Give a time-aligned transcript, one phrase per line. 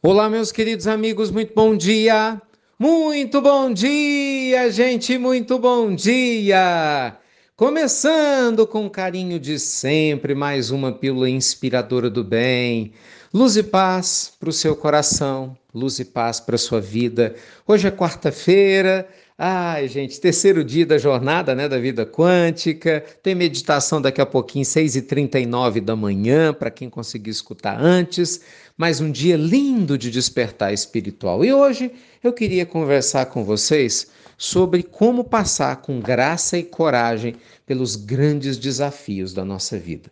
[0.00, 2.40] Olá, meus queridos amigos, muito bom dia!
[2.78, 7.16] Muito bom dia, gente, muito bom dia!
[7.56, 12.92] Começando com carinho de sempre, mais uma pílula inspiradora do bem.
[13.34, 17.34] Luz e paz para o seu coração, luz e paz para a sua vida.
[17.66, 19.08] Hoje é quarta-feira,
[19.40, 23.04] Ai, gente, terceiro dia da jornada, né, da vida quântica.
[23.22, 28.40] Tem meditação daqui a pouquinho, 6h39 da manhã, para quem conseguir escutar antes.
[28.76, 31.44] Mais um dia lindo de despertar espiritual.
[31.44, 37.94] E hoje eu queria conversar com vocês sobre como passar com graça e coragem pelos
[37.94, 40.10] grandes desafios da nossa vida.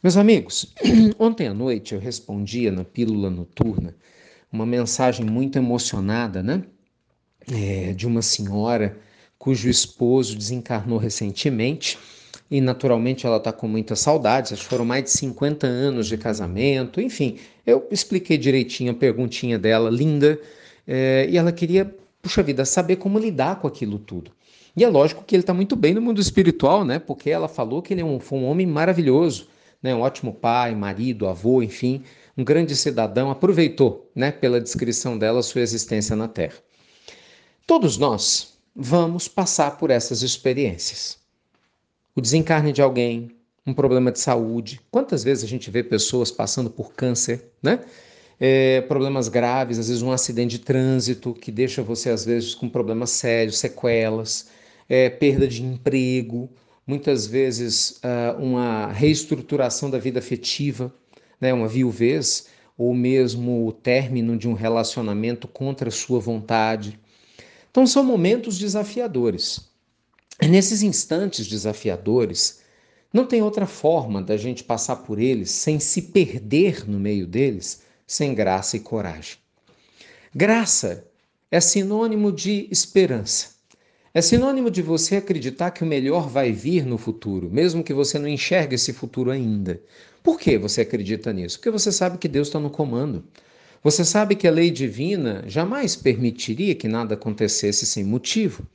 [0.00, 0.72] Meus amigos,
[1.18, 3.96] ontem à noite eu respondia na pílula noturna
[4.52, 6.62] uma mensagem muito emocionada, né?
[7.52, 8.96] É, de uma senhora
[9.38, 11.98] cujo esposo desencarnou recentemente
[12.50, 13.68] e naturalmente ela está com
[14.52, 19.58] acho que foram mais de 50 anos de casamento, enfim, eu expliquei direitinho a perguntinha
[19.58, 20.40] dela, linda,
[20.86, 24.30] é, e ela queria, puxa vida, saber como lidar com aquilo tudo.
[24.74, 26.98] E é lógico que ele está muito bem no mundo espiritual, né?
[26.98, 29.48] Porque ela falou que ele é um, foi um homem maravilhoso,
[29.82, 29.94] né?
[29.94, 32.04] Um ótimo pai, marido, avô, enfim,
[32.36, 33.28] um grande cidadão.
[33.28, 34.30] Aproveitou, né?
[34.30, 36.54] Pela descrição dela, sua existência na Terra.
[37.68, 41.18] Todos nós vamos passar por essas experiências.
[42.16, 43.30] O desencarne de alguém,
[43.66, 44.80] um problema de saúde.
[44.90, 47.80] Quantas vezes a gente vê pessoas passando por câncer, né?
[48.40, 52.70] É, problemas graves, às vezes um acidente de trânsito que deixa você, às vezes, com
[52.70, 54.48] problemas sérios, sequelas,
[54.88, 56.48] é, perda de emprego,
[56.86, 60.90] muitas vezes uh, uma reestruturação da vida afetiva,
[61.38, 61.52] né?
[61.52, 62.46] uma viuvez,
[62.78, 66.98] ou mesmo o término de um relacionamento contra a sua vontade.
[67.70, 69.68] Então são momentos desafiadores.
[70.40, 72.60] E nesses instantes desafiadores,
[73.12, 77.82] não tem outra forma da gente passar por eles sem se perder no meio deles,
[78.06, 79.36] sem graça e coragem.
[80.34, 81.04] Graça
[81.50, 83.56] é sinônimo de esperança.
[84.12, 88.18] É sinônimo de você acreditar que o melhor vai vir no futuro, mesmo que você
[88.18, 89.80] não enxergue esse futuro ainda.
[90.22, 91.58] Por que você acredita nisso?
[91.58, 93.24] Porque você sabe que Deus está no comando.
[93.82, 98.66] Você sabe que a lei divina jamais permitiria que nada acontecesse sem motivo.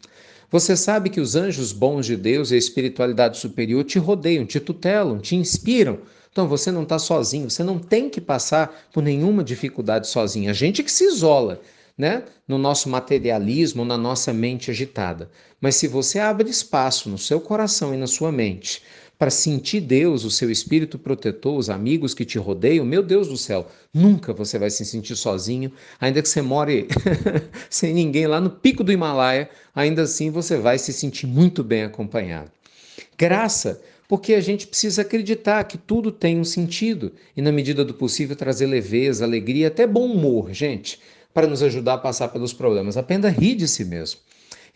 [0.49, 4.59] Você sabe que os anjos bons de Deus e a espiritualidade superior te rodeiam, te
[4.59, 5.99] tutelam, te inspiram.
[6.31, 10.49] Então você não está sozinho, você não tem que passar por nenhuma dificuldade sozinho.
[10.49, 11.59] A gente que se isola,
[11.97, 12.23] né?
[12.47, 15.29] No nosso materialismo, na nossa mente agitada.
[15.59, 18.81] Mas se você abre espaço no seu coração e na sua mente
[19.23, 23.37] para sentir Deus, o seu espírito protetor, os amigos que te rodeiam, meu Deus do
[23.37, 26.89] céu, nunca você vai se sentir sozinho, ainda que você more
[27.69, 31.83] sem ninguém lá no pico do Himalaia, ainda assim você vai se sentir muito bem
[31.83, 32.51] acompanhado.
[33.17, 37.93] Graça, porque a gente precisa acreditar que tudo tem um sentido e, na medida do
[37.93, 40.99] possível, trazer leveza, alegria, até bom humor, gente,
[41.33, 42.97] para nos ajudar a passar pelos problemas.
[42.97, 44.19] Apenas rir de si mesmo.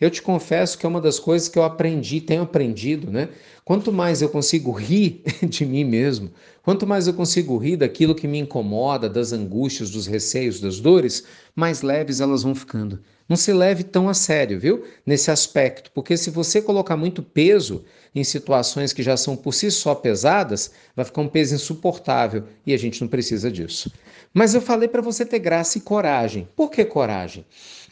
[0.00, 3.28] Eu te confesso que é uma das coisas que eu aprendi, tenho aprendido, né?
[3.64, 6.30] Quanto mais eu consigo rir de mim mesmo,
[6.62, 11.24] quanto mais eu consigo rir daquilo que me incomoda, das angústias, dos receios, das dores,
[11.54, 13.00] mais leves elas vão ficando.
[13.28, 14.84] Não se leve tão a sério, viu?
[15.04, 17.84] Nesse aspecto, porque se você colocar muito peso
[18.14, 22.72] em situações que já são por si só pesadas, vai ficar um peso insuportável e
[22.72, 23.92] a gente não precisa disso.
[24.32, 26.48] Mas eu falei para você ter graça e coragem.
[26.56, 27.44] Por que coragem?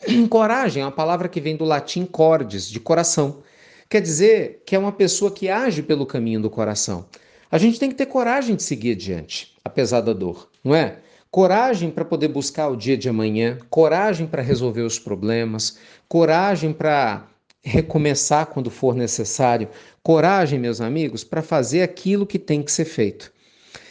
[0.28, 3.42] Coragem é uma palavra que vem do latim cordes, de coração.
[3.88, 7.06] Quer dizer que é uma pessoa que age pelo caminho do coração.
[7.50, 10.98] A gente tem que ter coragem de seguir adiante, apesar da dor, não é?
[11.36, 15.76] Coragem para poder buscar o dia de amanhã, coragem para resolver os problemas,
[16.08, 17.28] coragem para
[17.62, 19.68] recomeçar quando for necessário,
[20.02, 23.30] coragem, meus amigos, para fazer aquilo que tem que ser feito.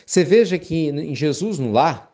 [0.03, 2.11] Você veja que em Jesus no Lar,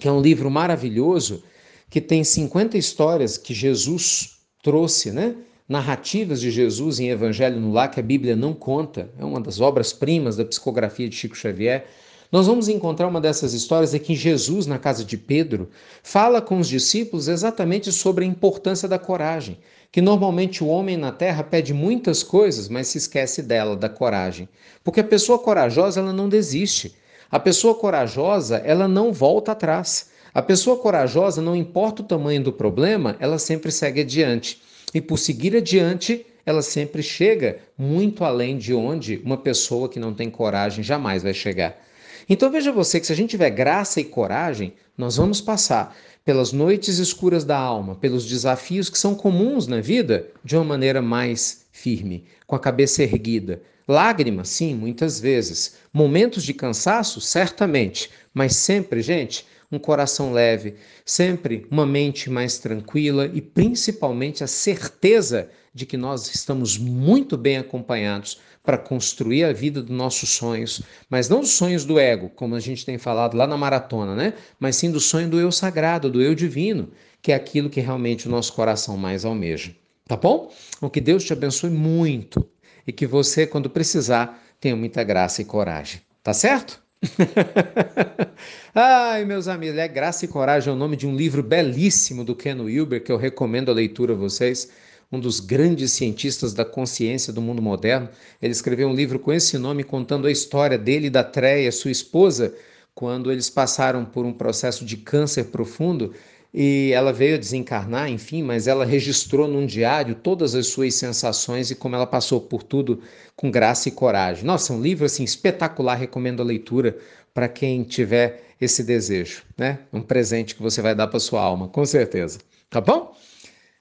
[0.00, 1.44] que é um livro maravilhoso,
[1.88, 5.36] que tem 50 histórias que Jesus trouxe, né?
[5.68, 9.60] Narrativas de Jesus em Evangelho no Lar que a Bíblia não conta, é uma das
[9.60, 11.86] obras-primas da psicografia de Chico Xavier.
[12.30, 15.70] Nós vamos encontrar uma dessas histórias em Jesus, na casa de Pedro,
[16.02, 19.56] fala com os discípulos exatamente sobre a importância da coragem,
[19.90, 24.46] que normalmente o homem na terra pede muitas coisas, mas se esquece dela, da coragem.
[24.84, 26.94] Porque a pessoa corajosa, ela não desiste.
[27.30, 30.10] A pessoa corajosa, ela não volta atrás.
[30.34, 34.60] A pessoa corajosa, não importa o tamanho do problema, ela sempre segue adiante.
[34.92, 40.12] E por seguir adiante, ela sempre chega muito além de onde uma pessoa que não
[40.12, 41.87] tem coragem jamais vai chegar.
[42.28, 46.52] Então veja você que se a gente tiver graça e coragem, nós vamos passar pelas
[46.52, 51.64] noites escuras da alma, pelos desafios que são comuns na vida, de uma maneira mais
[51.72, 53.62] firme, com a cabeça erguida.
[53.88, 55.76] Lágrimas, sim, muitas vezes.
[55.90, 63.30] Momentos de cansaço, certamente, mas sempre, gente, um coração leve, sempre uma mente mais tranquila
[63.32, 69.82] e principalmente a certeza de que nós estamos muito bem acompanhados para construir a vida
[69.82, 73.46] dos nossos sonhos, mas não dos sonhos do ego, como a gente tem falado lá
[73.46, 74.34] na maratona, né?
[74.58, 76.90] Mas sim do sonho do eu sagrado, do eu divino,
[77.22, 79.74] que é aquilo que realmente o nosso coração mais almeja.
[80.06, 80.50] Tá bom?
[80.76, 82.48] Então, que Deus te abençoe muito
[82.86, 86.00] e que você, quando precisar, tenha muita graça e coragem.
[86.22, 86.82] Tá certo?
[88.74, 92.34] Ai, meus amigos, é Graça e Coragem é o nome de um livro belíssimo do
[92.34, 94.70] Ken Wilber que eu recomendo a leitura a vocês.
[95.10, 98.08] Um dos grandes cientistas da consciência do mundo moderno.
[98.42, 101.90] Ele escreveu um livro com esse nome contando a história dele e da Treia, sua
[101.90, 102.54] esposa,
[102.94, 106.12] quando eles passaram por um processo de câncer profundo
[106.52, 111.70] e ela veio a desencarnar, enfim, mas ela registrou num diário todas as suas sensações
[111.70, 113.00] e como ela passou por tudo
[113.36, 114.44] com graça e coragem.
[114.44, 116.96] Nossa, um livro assim espetacular, recomendo a leitura
[117.34, 119.80] para quem tiver esse desejo, né?
[119.92, 122.38] Um presente que você vai dar para sua alma, com certeza.
[122.70, 123.14] Tá bom?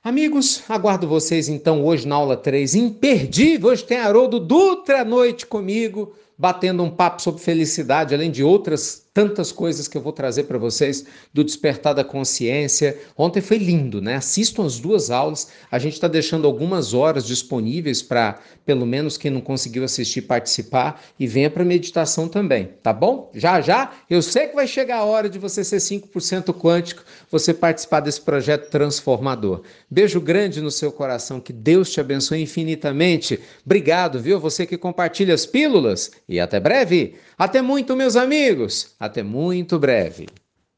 [0.04, 3.72] Amigos, aguardo vocês então hoje na aula 3, imperdível.
[3.72, 9.07] Hoje tem Haroldo Dutra à noite comigo, batendo um papo sobre felicidade, além de outras
[9.18, 11.04] tantas coisas que eu vou trazer para vocês
[11.34, 12.96] do despertar da consciência.
[13.18, 14.18] Ontem foi lindo, né?
[14.18, 15.48] Assistam as duas aulas.
[15.72, 21.02] A gente está deixando algumas horas disponíveis para, pelo menos, quem não conseguiu assistir, participar
[21.20, 23.32] e venha para meditação também, tá bom?
[23.34, 27.56] Já já, eu sei que vai chegar a hora de você ser 5% quântico, você
[27.56, 29.64] participar desse projeto transformador.
[29.90, 33.40] Beijo grande no seu coração, que Deus te abençoe infinitamente.
[33.66, 34.40] Obrigado, viu?
[34.40, 37.16] Você que compartilha as pílulas e até breve.
[37.36, 38.96] Até muito, meus amigos.
[39.08, 40.28] Até muito breve.